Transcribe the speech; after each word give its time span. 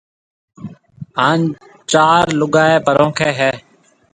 ھان 1.17 1.39
چار 1.91 2.23
لوگائيَ 2.39 2.75
پرونکيَ 2.85 3.29
ھيََََ 3.39 3.51